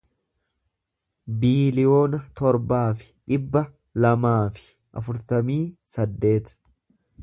[1.43, 3.65] biiliyoona torbaa fi dhibba
[4.07, 4.67] lamaa fi
[5.03, 5.63] afurtamii
[5.97, 6.57] saddeet